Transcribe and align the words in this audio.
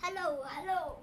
Hello, 0.00 0.38
hello. 0.46 0.98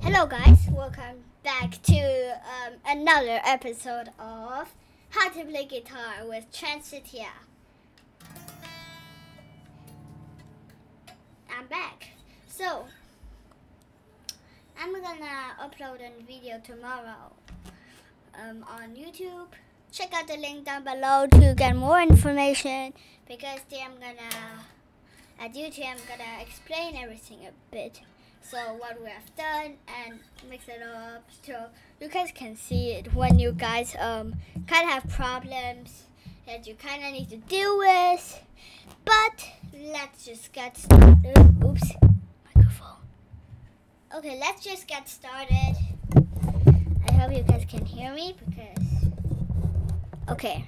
Hello, 0.00 0.26
guys. 0.26 0.68
Welcome 0.70 1.24
back 1.42 1.82
to 1.82 2.38
um, 2.44 2.74
another 2.86 3.40
episode 3.44 4.10
of 4.18 4.72
How 5.10 5.28
to 5.30 5.44
Play 5.44 5.64
Guitar 5.66 6.26
with 6.28 6.50
Transitia. 6.52 7.26
I'm 11.50 11.66
back. 11.68 12.10
So, 12.46 12.86
I'm 14.78 14.92
gonna 14.92 15.56
upload 15.60 16.00
a 16.00 16.22
video 16.24 16.60
tomorrow 16.60 17.32
um, 18.34 18.64
on 18.70 18.94
YouTube. 18.94 19.48
Check 19.94 20.12
out 20.12 20.26
the 20.26 20.36
link 20.36 20.64
down 20.64 20.82
below 20.82 21.28
to 21.30 21.54
get 21.56 21.76
more 21.76 22.00
information 22.00 22.94
because 23.28 23.60
there 23.70 23.84
I'm 23.84 23.92
gonna 24.00 24.64
at 25.38 25.54
YouTube 25.54 25.86
I'm 25.86 25.98
gonna 26.08 26.42
explain 26.42 26.96
everything 26.96 27.46
a 27.46 27.52
bit. 27.70 28.00
So 28.42 28.58
what 28.80 29.00
we 29.00 29.08
have 29.10 29.36
done 29.36 29.76
and 29.86 30.18
mix 30.50 30.66
it 30.66 30.82
up 30.82 31.22
so 31.46 31.66
you 32.00 32.08
guys 32.08 32.32
can 32.34 32.56
see 32.56 32.90
it 32.90 33.14
when 33.14 33.38
you 33.38 33.52
guys 33.52 33.94
um 34.00 34.34
kind 34.66 34.88
of 34.88 34.94
have 34.94 35.08
problems 35.08 36.02
that 36.44 36.66
you 36.66 36.74
kind 36.74 37.04
of 37.04 37.12
need 37.12 37.30
to 37.30 37.36
deal 37.36 37.78
with. 37.78 38.42
But 39.04 39.48
let's 39.72 40.24
just 40.24 40.52
get 40.52 40.76
started. 40.76 41.38
Oops, 41.64 41.92
microphone. 42.52 42.98
Okay, 44.12 44.40
let's 44.40 44.64
just 44.64 44.88
get 44.88 45.08
started. 45.08 45.76
I 47.08 47.12
hope 47.12 47.32
you 47.32 47.44
guys 47.44 47.64
can 47.68 47.84
hear 47.84 48.12
me 48.12 48.34
because. 48.44 48.93
Okay. 50.28 50.64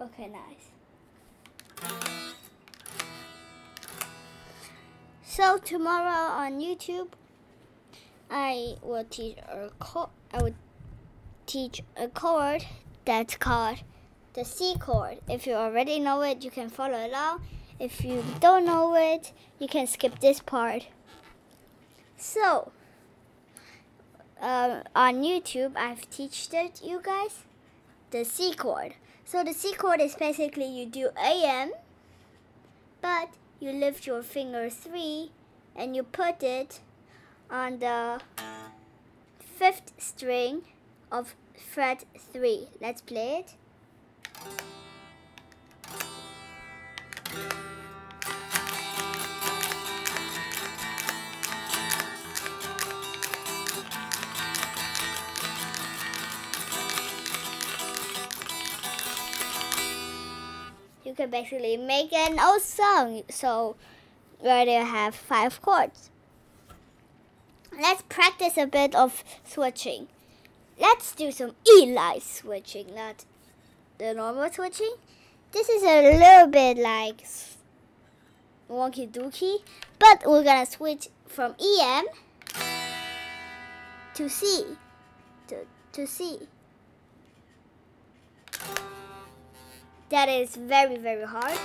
Okay, 0.00 0.28
nice. 0.28 0.70
So 5.24 5.58
tomorrow 5.58 6.30
on 6.32 6.60
YouTube, 6.60 7.08
I 8.30 8.76
will 8.82 9.04
teach 9.04 9.36
a 9.48 9.70
chord. 9.80 10.10
I 10.32 10.42
will 10.42 10.54
teach 11.46 11.82
a 11.96 12.08
chord 12.08 12.64
that's 13.04 13.36
called 13.36 13.82
the 14.34 14.44
C 14.44 14.76
chord. 14.78 15.18
If 15.28 15.46
you 15.46 15.54
already 15.54 15.98
know 15.98 16.22
it, 16.22 16.44
you 16.44 16.50
can 16.50 16.68
follow 16.68 17.04
along. 17.06 17.42
If 17.78 18.04
you 18.04 18.24
don't 18.40 18.64
know 18.64 18.94
it, 18.94 19.32
you 19.58 19.66
can 19.66 19.86
skip 19.86 20.20
this 20.20 20.40
part. 20.40 20.86
So, 22.16 22.72
uh, 24.40 24.82
on 24.94 25.22
YouTube, 25.22 25.76
I've 25.76 26.08
taught 26.10 26.48
it 26.52 26.80
you 26.84 27.00
guys 27.02 27.44
the 28.10 28.24
C 28.24 28.54
chord. 28.54 28.94
So 29.24 29.42
the 29.42 29.52
C 29.52 29.74
chord 29.74 30.00
is 30.00 30.14
basically 30.14 30.66
you 30.66 30.86
do 30.86 31.10
AM, 31.22 31.72
but 33.00 33.30
you 33.60 33.72
lift 33.72 34.06
your 34.06 34.22
finger 34.22 34.70
three 34.70 35.30
and 35.74 35.96
you 35.96 36.02
put 36.02 36.42
it 36.42 36.80
on 37.50 37.78
the 37.78 38.20
fifth 39.38 39.92
string 39.98 40.62
of 41.10 41.34
fret 41.54 42.04
three. 42.16 42.68
Let's 42.80 43.02
play 43.02 43.44
it. 43.44 43.54
You 61.06 61.14
can 61.14 61.30
basically 61.30 61.76
make 61.76 62.12
an 62.12 62.40
old 62.40 62.62
song. 62.62 63.22
So 63.30 63.76
where 64.40 64.66
they 64.66 64.72
have 64.72 65.14
five 65.14 65.62
chords. 65.62 66.10
Let's 67.80 68.02
practice 68.08 68.56
a 68.56 68.66
bit 68.66 68.92
of 68.92 69.22
switching. 69.44 70.08
Let's 70.80 71.14
do 71.14 71.30
some 71.30 71.52
Eli 71.78 72.18
switching, 72.18 72.92
not 72.92 73.24
the 73.98 74.14
normal 74.14 74.50
switching. 74.50 74.94
This 75.52 75.68
is 75.68 75.84
a 75.84 76.18
little 76.18 76.48
bit 76.48 76.76
like 76.76 77.22
wonky 78.68 79.08
dookie, 79.08 79.58
but 80.00 80.24
we're 80.26 80.42
gonna 80.42 80.66
switch 80.66 81.08
from 81.24 81.54
EM 81.60 82.06
to 84.14 84.28
C. 84.28 84.64
To, 85.46 85.56
to 85.92 86.06
C. 86.08 86.48
That 90.08 90.28
is 90.28 90.56
very, 90.56 90.96
very 90.98 91.26
hard. 91.26 91.58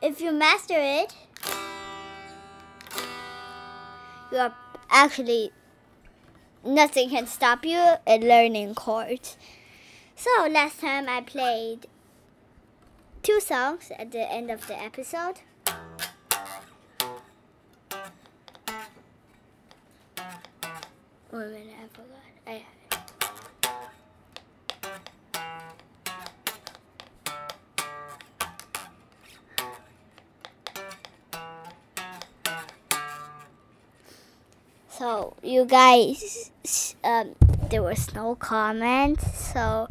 If 0.00 0.20
you 0.20 0.32
master 0.32 0.76
it, 0.76 1.14
you 4.32 4.38
are 4.38 4.54
actually 4.88 5.50
nothing 6.64 7.10
can 7.10 7.26
stop 7.26 7.64
you 7.64 7.82
in 8.06 8.22
learning 8.22 8.74
chords. 8.74 9.36
So 10.14 10.30
last 10.48 10.80
time 10.80 11.08
I 11.08 11.20
played 11.22 11.86
two 13.22 13.40
songs 13.40 13.90
at 13.98 14.12
the 14.12 14.30
end 14.30 14.50
of 14.50 14.66
the 14.66 14.80
episode. 14.80 15.40
Minute, 21.32 21.74
I 21.78 21.88
forgot. 21.94 22.30
I 22.46 22.62
So 35.00 35.32
you 35.42 35.64
guys, 35.64 36.52
um, 37.02 37.34
there 37.70 37.82
was 37.82 38.14
no 38.14 38.34
comments, 38.34 39.24
so 39.50 39.88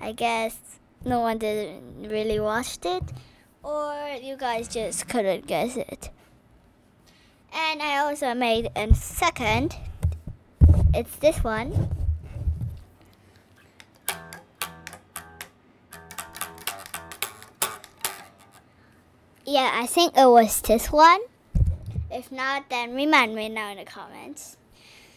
I 0.00 0.12
guess 0.12 0.56
no 1.04 1.18
one 1.18 1.38
didn't 1.38 2.08
really 2.08 2.38
watched 2.38 2.86
it, 2.86 3.02
or 3.64 3.92
you 4.22 4.36
guys 4.36 4.68
just 4.68 5.08
couldn't 5.08 5.48
guess 5.48 5.76
it. 5.76 6.10
And 7.52 7.82
I 7.82 8.06
also 8.06 8.34
made 8.34 8.70
a 8.76 8.94
second. 8.94 9.74
It's 10.94 11.16
this 11.16 11.42
one. 11.42 11.88
Yeah, 19.44 19.72
I 19.74 19.86
think 19.86 20.16
it 20.16 20.30
was 20.30 20.60
this 20.60 20.92
one. 20.92 21.18
If 22.12 22.30
not, 22.30 22.68
then 22.68 22.94
remind 22.94 23.34
me 23.34 23.48
now 23.48 23.70
in 23.70 23.78
the 23.78 23.84
comments. 23.84 24.58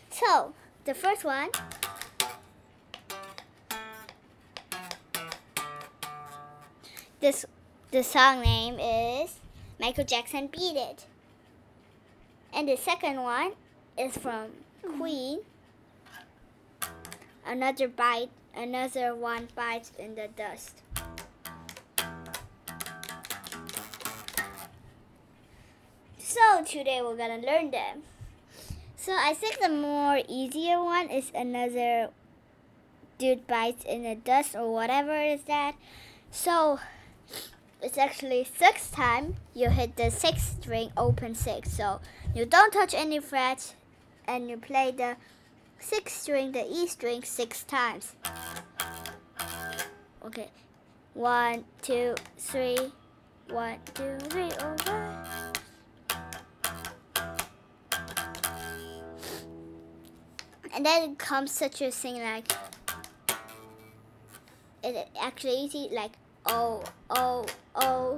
So, 0.10 0.54
the 0.86 0.94
first 0.94 1.26
one. 1.26 1.50
This 7.20 7.46
the 7.92 8.02
song 8.02 8.42
name 8.42 8.80
is 8.80 9.40
Michael 9.78 10.06
Jackson 10.06 10.48
Beat 10.48 10.78
It. 10.78 11.06
And 12.54 12.70
the 12.70 12.78
second 12.78 13.22
one 13.22 13.52
is 13.98 14.16
from 14.18 14.52
Queen. 14.98 15.40
Another 17.46 17.90
bite, 17.90 18.30
another 18.56 19.14
one 19.14 19.50
bites 19.54 19.92
in 20.00 20.16
the 20.16 20.30
dust. 20.30 20.82
Today 26.66 27.00
we're 27.02 27.16
gonna 27.16 27.38
learn 27.38 27.72
them. 27.72 28.04
So 28.98 29.14
I 29.14 29.34
think 29.34 29.60
the 29.60 29.70
more 29.70 30.22
easier 30.28 30.84
one 30.84 31.10
is 31.10 31.32
another 31.36 32.10
dude 33.18 33.46
bites 33.48 33.86
in 33.86 34.04
the 34.04 34.16
dust 34.16 34.56
or 34.56 34.74
whatever 34.74 35.16
is 35.16 35.44
that. 35.44 35.76
So 36.32 36.80
it's 37.82 37.98
actually 37.98 38.46
six 38.46 38.90
time 38.90 39.36
you 39.54 39.70
hit 39.70 39.96
the 39.96 40.10
sixth 40.10 40.62
string 40.62 40.92
open 40.98 41.36
six. 41.36 41.72
So 41.72 42.02
you 42.34 42.46
don't 42.46 42.72
touch 42.72 42.94
any 42.94 43.20
frets 43.20 43.76
and 44.28 44.50
you 44.50 44.58
play 44.58 44.92
the 44.92 45.18
sixth 45.80 46.22
string, 46.22 46.52
the 46.52 46.66
E 46.66 46.88
string 46.88 47.24
six 47.24 47.64
times. 47.64 48.16
Okay. 50.26 50.50
One, 51.14 51.66
two, 51.82 52.16
three. 52.38 52.92
One, 53.50 53.78
two, 53.94 54.18
three, 54.30 54.50
over. 54.64 55.35
And 60.76 60.86
then 60.86 61.16
comes 61.16 61.52
such 61.52 61.82
a 61.82 61.90
thing 61.90 62.22
like 62.22 62.52
it 64.84 65.08
actually 65.20 65.90
like 65.92 66.12
oh 66.46 66.84
oh 67.10 67.46
oh 67.76 68.18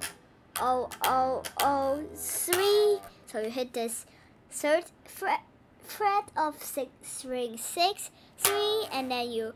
oh 0.60 0.90
oh 1.04 1.44
oh 1.62 2.04
three 2.16 3.00
so 3.28 3.40
you 3.40 3.50
hit 3.50 3.74
this 3.74 4.06
third 4.50 4.86
fret 5.06 5.42
fret 5.84 6.26
of 6.36 6.62
six 6.62 6.90
string 7.04 7.58
six 7.58 8.10
three 8.38 8.86
and 8.92 9.12
then 9.12 9.32
you 9.32 9.54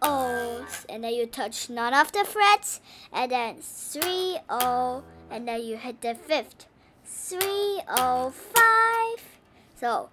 O's, 0.00 0.86
and 0.88 1.02
then 1.02 1.12
you 1.12 1.26
touch 1.26 1.68
none 1.68 1.92
of 1.92 2.12
the 2.12 2.24
frets, 2.24 2.80
and 3.12 3.32
then 3.32 3.56
three 3.60 4.38
O, 4.48 5.02
and 5.28 5.48
then 5.48 5.62
you 5.62 5.76
hit 5.76 6.00
the 6.00 6.14
fifth. 6.14 6.66
Three 7.04 7.82
O 7.88 8.30
five. 8.30 9.24
So 9.74 10.10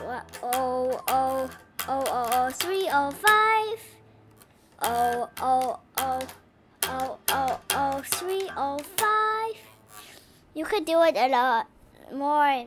O 0.00 0.20
O 0.42 1.00
O 1.08 1.50
O 1.88 2.04
O 2.08 2.50
three 2.50 2.88
O 2.90 3.10
five. 3.12 3.80
O 4.82 5.28
O 5.40 5.78
O 5.98 6.20
O 6.88 7.18
O 7.30 7.60
O 7.74 8.02
three 8.04 8.50
O 8.56 8.78
five. 8.96 9.56
You 10.54 10.64
could 10.64 10.84
do 10.84 11.00
it 11.02 11.16
a 11.16 11.28
lot 11.28 11.66
more. 12.12 12.66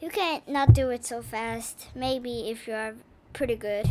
You 0.00 0.10
can 0.10 0.42
not 0.46 0.72
do 0.72 0.90
it 0.90 1.04
so 1.04 1.22
fast. 1.22 1.86
Maybe 1.94 2.50
if 2.50 2.66
you're 2.66 2.94
pretty 3.32 3.56
good. 3.56 3.86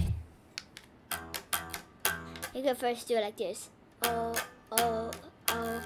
You 2.53 2.63
can 2.63 2.75
first 2.75 3.07
do 3.07 3.15
it 3.15 3.21
like 3.21 3.37
this. 3.37 3.69
Oh, 4.03 4.33
oh, 4.71 5.11
oh, 5.49 5.81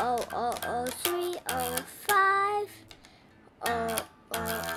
oh, 0.00 0.26
oh, 0.32 0.54
oh, 0.66 0.86
three, 0.86 1.36
oh, 1.48 1.76
five, 2.06 2.68
oh, 3.62 3.96
oh, 4.34 4.36
oh. 4.36 4.71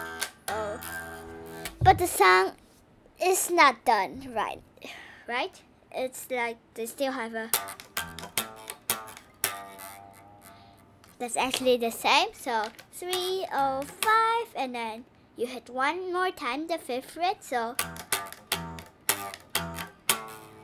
But 1.85 1.99
the 1.99 2.07
song 2.07 2.53
is 3.21 3.51
not 3.51 3.85
done 3.85 4.33
right, 4.33 4.63
right? 5.29 5.53
It's 5.91 6.25
like 6.31 6.57
they 6.73 6.87
still 6.87 7.11
have 7.11 7.35
a. 7.35 7.51
That's 11.19 11.37
actually 11.37 11.77
the 11.77 11.91
same. 11.91 12.29
So 12.33 12.63
three, 12.91 13.45
oh, 13.53 13.83
five, 14.01 14.47
and 14.57 14.73
then 14.73 15.05
you 15.37 15.45
hit 15.45 15.69
one 15.69 16.11
more 16.11 16.31
time 16.31 16.65
the 16.65 16.79
fifth 16.79 17.11
fret. 17.11 17.43
So 17.43 17.75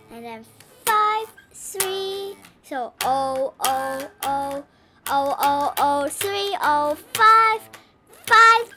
and 0.10 0.26
then 0.26 0.44
five, 0.84 1.28
three. 1.54 2.36
So 2.64 2.94
O 3.06 3.54
O 3.60 4.10
O 4.24 4.66
O 5.06 5.36
O 5.38 5.74
O 5.78 6.10
three 6.10 6.58
O 6.60 6.98
five 7.14 7.62
five 8.26 8.71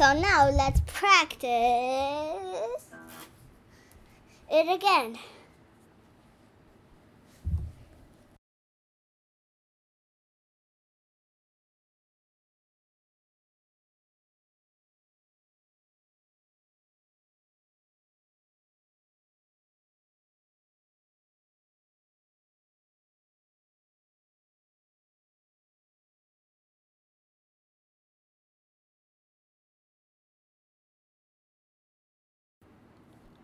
so 0.00 0.14
now 0.14 0.48
let's 0.48 0.80
practice 0.86 1.44
it 4.50 4.74
again. 4.74 5.18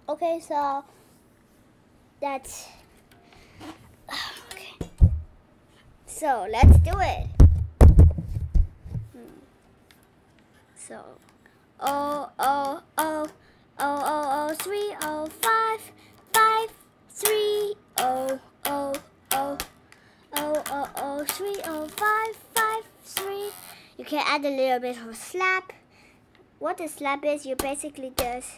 Okay, 0.08 0.38
so 0.38 0.84
that's 2.20 2.68
okay. 4.52 4.78
So 6.06 6.46
let's 6.48 6.78
do 6.78 6.92
it. 7.00 7.26
Hmm. 9.12 9.40
So, 10.76 11.02
oh, 11.80 12.30
oh, 12.38 12.82
oh, 12.96 13.26
oh, 13.26 13.28
oh, 13.78 14.48
oh, 14.48 14.54
three, 14.54 14.94
oh, 15.02 15.26
five, 15.26 15.80
five, 16.32 16.68
three, 17.10 17.74
oh, 17.98 18.38
oh, 18.64 18.94
oh, 19.32 19.58
oh, 20.34 20.62
oh, 20.70 20.90
oh, 20.98 21.24
three, 21.24 21.56
oh, 21.64 21.88
five, 21.88 22.36
five, 22.54 22.84
three. 23.02 23.50
You 23.98 24.04
can 24.04 24.22
add 24.24 24.44
a 24.44 24.50
little 24.50 24.78
bit 24.78 24.98
of 25.04 25.16
slap. 25.16 25.72
What 26.60 26.80
a 26.80 26.86
slap 26.88 27.24
is, 27.24 27.44
you 27.44 27.56
basically 27.56 28.12
just 28.16 28.50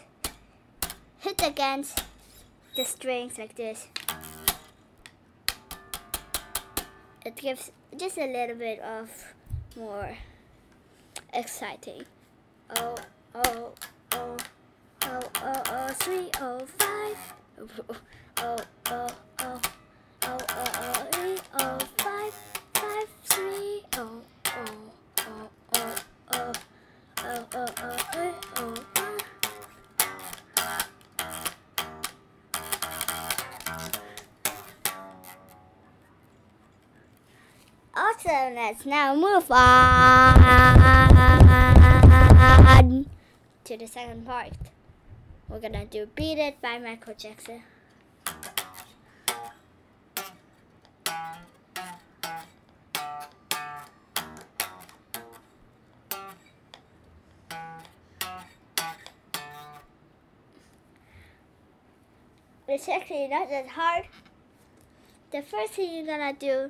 hit 1.19 1.45
against 1.45 2.03
the 2.75 2.85
strings 2.85 3.37
like 3.37 3.55
this. 3.55 3.87
It 7.25 7.35
gives 7.35 7.71
just 7.97 8.17
a 8.17 8.25
little 8.25 8.55
bit 8.55 8.79
of 8.79 9.09
more 9.75 10.17
exciting. 11.33 12.03
Oh, 12.75 12.95
oh, 13.35 13.73
oh, 14.13 14.37
oh, 15.03 15.19
oh, 15.35 15.61
oh, 15.65 15.87
three, 15.95 16.29
oh, 16.39 16.65
five. 16.77 17.17
Oh, 17.59 17.95
oh, 18.37 18.57
oh, 18.85 19.07
oh, 19.39 19.59
oh, 20.23 20.37
oh, 20.49 21.07
three, 21.11 21.37
oh, 21.59 21.77
five, 21.97 22.33
five, 22.73 23.07
three, 23.25 23.83
oh, 23.97 24.21
oh, 24.45 24.65
oh, 25.17 25.49
oh, 25.75 25.95
oh, 26.31 26.53
oh, 27.23 27.45
oh, 27.53 27.67
oh, 27.83 27.97
three, 28.13 28.31
oh, 28.57 28.98
Awesome, 38.29 38.55
let's 38.55 38.85
now 38.85 39.15
move 39.15 39.49
on 39.49 40.35
to 43.63 43.77
the 43.77 43.87
second 43.87 44.23
part. 44.23 44.51
We're 45.47 45.59
gonna 45.59 45.85
do 45.85 46.05
Beat 46.13 46.37
It 46.37 46.61
by 46.61 46.77
Michael 46.77 47.15
Jackson. 47.17 47.63
It's 62.67 62.87
actually 62.87 63.27
not 63.27 63.49
that 63.49 63.69
hard. 63.69 64.05
The 65.31 65.41
first 65.41 65.73
thing 65.73 65.95
you're 65.95 66.05
gonna 66.05 66.33
do 66.33 66.69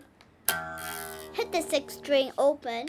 hit 1.52 1.64
the 1.64 1.70
sixth 1.70 2.00
string 2.00 2.32
open. 2.38 2.88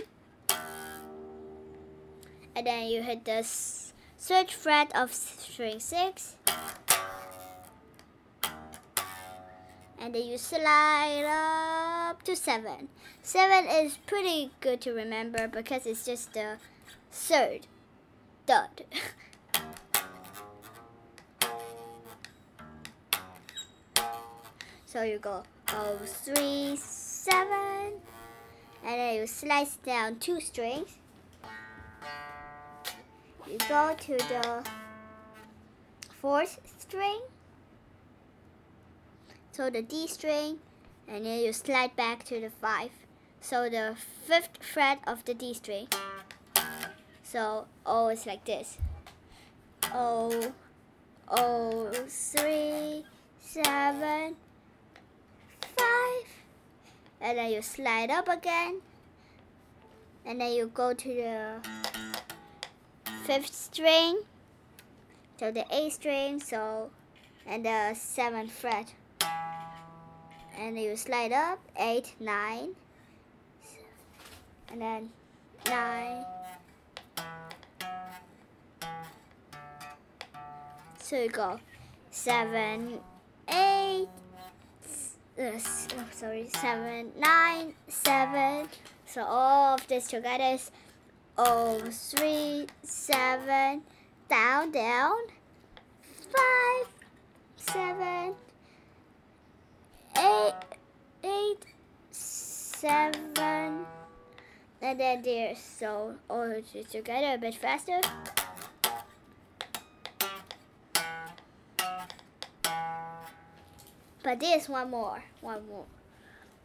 And 2.55 2.67
then 2.67 2.89
you 2.89 3.03
hit 3.03 3.25
the 3.25 3.47
third 4.19 4.51
fret 4.51 4.95
of 4.95 5.13
string 5.13 5.81
six. 5.81 6.37
And 9.99 10.15
then 10.15 10.27
you 10.27 10.39
slide 10.39 12.09
up 12.11 12.23
to 12.25 12.35
seven. 12.35 12.89
Seven 13.23 13.67
is 13.69 13.99
pretty 14.07 14.51
good 14.61 14.81
to 14.83 14.93
remember 14.93 15.47
because 15.47 15.87
it's 15.87 16.05
just 16.05 16.33
the 16.33 16.57
third 17.11 17.67
dot. 18.47 18.81
So 24.87 25.05
you 25.05 25.21
go 25.21 25.45
oh 25.69 25.99
three 26.05 26.75
seven 26.75 28.01
and 28.85 29.01
then 29.01 29.15
you 29.15 29.27
slice 29.27 29.77
down 29.77 30.19
two 30.19 30.41
strings. 30.41 30.97
You 33.47 33.59
go 33.69 33.95
to 33.99 34.17
the 34.17 34.65
fourth 36.21 36.61
string, 36.79 37.21
so 39.53 39.71
the 39.71 39.83
D 39.83 40.07
string, 40.07 40.59
and 41.09 41.27
then 41.27 41.41
you 41.41 41.53
slide 41.53 41.97
back 41.97 42.25
to 42.25 42.41
the 42.41 42.51
five. 42.51 42.91
So 43.41 43.69
the 43.69 43.97
fifth 44.27 44.63
fret 44.63 45.01
of 45.07 45.25
the 45.25 45.35
D 45.35 45.55
string. 45.55 45.89
So 47.23 47.67
oh, 47.87 48.07
O 48.07 48.09
is 48.09 48.27
like 48.27 48.45
this. 48.45 48.79
O, 49.95 50.53
O, 51.29 51.91
three, 52.09 53.05
seven, 53.41 54.37
and 57.21 57.39
then 57.39 57.51
you 57.51 57.63
slide 57.63 58.11
up 58.11 58.29
again. 58.29 58.81
And 60.25 60.41
then 60.41 60.53
you 60.53 60.71
go 60.73 60.93
to 60.93 61.09
the 61.09 61.69
fifth 63.25 63.55
string 63.55 64.21
to 65.39 65.51
the 65.51 65.65
A 65.75 65.89
string 65.91 66.41
so 66.41 66.91
and 67.47 67.65
the 67.65 67.95
seventh 67.95 68.53
fret. 68.53 68.93
And 70.59 70.77
then 70.77 70.85
you 70.85 70.97
slide 70.97 71.33
up 71.33 71.59
eight 71.79 72.15
nine 72.21 72.75
and 74.71 74.81
then 74.81 75.11
nine. 75.67 76.25
So 80.99 81.17
you 81.17 81.29
go 81.31 81.59
seven 82.11 83.01
eight 83.49 84.09
uh, 85.41 85.59
oh, 85.97 86.05
sorry, 86.13 86.49
seven, 86.49 87.13
nine, 87.19 87.73
seven. 87.89 88.69
So 89.07 89.23
all 89.23 89.75
of 89.75 89.87
this 89.89 90.07
together 90.07 90.45
is 90.45 90.71
oh, 91.39 91.81
three, 91.91 92.67
seven, 92.83 93.83
down, 94.29 94.71
down, 94.71 95.17
five, 96.03 96.87
seven, 97.57 98.35
eight, 100.19 100.55
eight, 101.25 101.65
seven, 102.11 103.87
and 104.83 105.01
then 105.01 105.23
there's 105.23 105.59
so 105.59 106.17
all 106.29 106.49
this 106.73 106.91
together 106.91 107.35
a 107.35 107.39
bit 107.39 107.55
faster. 107.55 108.01
But 114.23 114.41
there's 114.41 114.69
one 114.69 114.91
more, 114.91 115.25
one 115.41 115.67
more. 115.69 115.87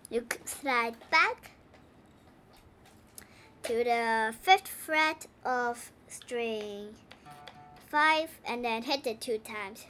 You 0.09 0.25
slide 0.45 0.95
back 1.09 1.51
to 3.63 3.83
the 3.83 4.35
fifth 4.41 4.67
fret 4.67 5.27
of 5.43 5.91
string 6.07 6.95
five 7.87 8.29
and 8.45 8.65
then 8.65 8.83
hit 8.83 9.07
it 9.07 9.21
two 9.21 9.37
times. 9.37 9.85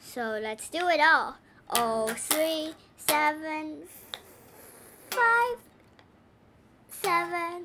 So 0.00 0.38
let's 0.40 0.68
do 0.68 0.88
it 0.88 1.00
all. 1.00 1.36
Oh, 1.70 2.14
three, 2.16 2.74
seven, 2.96 3.82
five, 5.10 5.58
seven, 7.08 7.64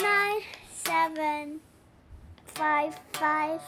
nine, 0.00 0.40
seven, 0.72 1.58
five, 2.44 2.96
five, 3.12 3.60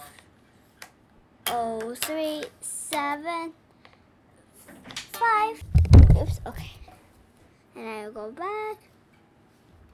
oh, 1.49 1.97
three, 1.97 2.45
seven, 2.61 3.53
five. 4.95 5.61
Oops, 6.17 6.41
okay. 6.47 6.71
And 7.75 7.89
I'll 7.89 8.13
go 8.13 8.31
back. 8.31 8.77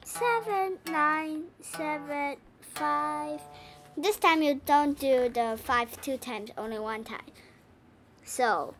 Seven, 0.05 0.81
nine, 0.87 1.45
seven, 1.63 2.37
five. 2.75 3.41
This 3.97 4.19
time 4.19 4.43
you 4.43 4.61
don't 4.67 5.01
do 5.01 5.31
the 5.31 5.59
five 5.65 5.99
two 6.03 6.19
times, 6.19 6.51
only 6.59 6.79
one 6.79 7.05
time. 7.05 7.33
So, 8.23 8.75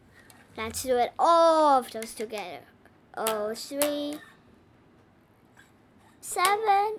let's 0.55 0.83
do 0.83 0.99
it 0.99 1.13
all 1.19 1.79
of 1.79 1.93
those 1.93 2.13
together. 2.13 2.61
Oh, 3.17 3.55
three, 3.55 4.17
seven, 6.27 6.97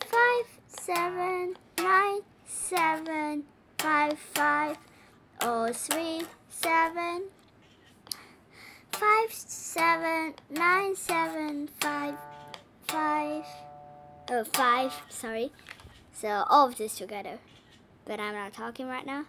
five, 0.00 0.44
seven, 0.68 1.56
nine, 1.78 2.20
seven, 2.44 3.44
five, 3.78 4.18
five, 4.18 4.76
oh, 5.40 5.72
three, 5.72 6.20
seven, 6.50 7.22
five, 8.92 9.32
seven, 9.32 10.34
nine, 10.50 10.94
seven, 10.94 11.66
five, 11.80 12.14
five, 12.86 13.44
oh, 14.30 14.44
five, 14.52 14.92
sorry. 15.08 15.50
So 16.12 16.44
all 16.50 16.68
of 16.68 16.76
this 16.76 16.98
together. 16.98 17.38
But 18.04 18.20
I'm 18.20 18.34
not 18.34 18.52
talking 18.52 18.86
right 18.86 19.06
now. 19.06 19.24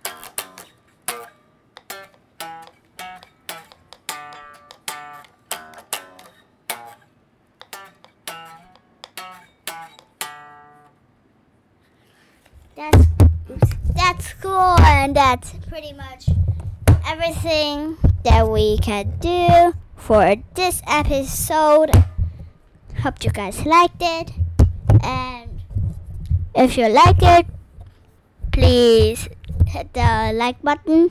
That's 12.77 13.07
that's 13.95 14.33
cool 14.33 14.77
and 14.85 15.15
that's 15.15 15.49
pretty 15.67 15.93
much 15.93 16.29
everything 17.07 17.97
that 18.23 18.47
we 18.47 18.77
can 18.77 19.17
do 19.17 19.73
for 19.95 20.35
this 20.53 20.83
episode. 20.85 21.89
Hope 23.01 23.23
you 23.23 23.31
guys 23.31 23.65
liked 23.65 23.97
it 24.01 24.31
and 25.01 25.59
if 26.53 26.77
you 26.77 26.87
like 26.87 27.17
it 27.23 27.47
please 28.51 29.27
hit 29.65 29.91
the 29.93 30.31
like 30.35 30.61
button 30.61 31.09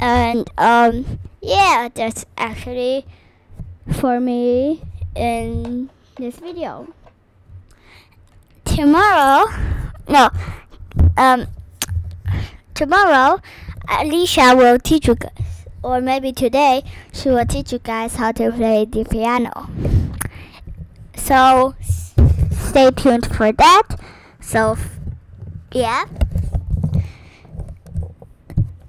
and 0.00 0.48
um 0.56 1.18
yeah 1.42 1.90
that's 1.92 2.24
actually 2.38 3.04
for 4.00 4.18
me 4.18 4.80
in 5.14 5.90
this 6.16 6.36
video 6.36 6.88
tomorrow 8.64 9.44
no 10.08 10.30
um 11.16 11.46
tomorrow 12.74 13.40
alicia 13.88 14.54
will 14.56 14.78
teach 14.78 15.06
you 15.08 15.14
guys 15.14 15.66
or 15.82 16.00
maybe 16.00 16.32
today 16.32 16.82
she 17.12 17.28
will 17.28 17.46
teach 17.46 17.72
you 17.72 17.78
guys 17.78 18.16
how 18.16 18.32
to 18.32 18.50
play 18.52 18.84
the 18.84 19.04
piano 19.04 19.68
so 21.16 21.74
stay 22.72 22.90
tuned 22.90 23.26
for 23.36 23.52
that. 23.52 23.82
So, 24.40 24.78
yeah. 25.72 26.06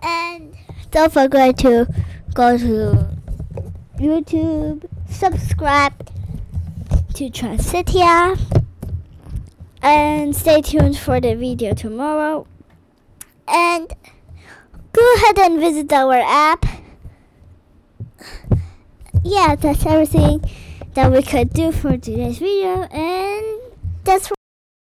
And 0.02 0.56
don't 0.90 1.12
forget 1.12 1.58
to 1.60 1.88
go 2.34 2.58
to 2.58 3.08
YouTube, 4.00 4.86
subscribe 5.10 5.94
to 7.16 7.30
Transitia, 7.30 8.63
and 9.84 10.36
stay 10.36 10.62
tuned 10.62 10.98
for 10.98 11.20
the 11.20 11.36
video 11.36 11.74
tomorrow. 11.74 12.48
And 13.48 13.94
go 14.94 15.16
ahead 15.16 15.38
and 15.40 15.60
visit 15.60 15.92
our 15.92 16.14
app. 16.16 16.66
Yeah, 19.24 19.56
that's 19.56 19.86
everything 19.86 20.44
that 20.94 21.12
we 21.12 21.22
could 21.22 21.54
do 21.54 21.72
for 21.72 21.98
today's 21.98 22.40
video, 22.40 22.84
and 22.84 23.62
that's 24.04 24.32